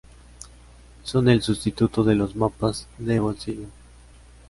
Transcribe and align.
Son 1.03 1.29
el 1.29 1.43
sustituto 1.43 2.03
de 2.03 2.15
los 2.15 2.35
mapas 2.35 2.87
de 2.97 3.19
bolsillo. 3.19 3.67